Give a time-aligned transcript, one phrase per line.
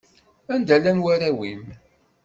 [0.53, 1.63] Anda llan warraw-im?